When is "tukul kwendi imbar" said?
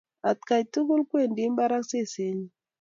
0.73-1.71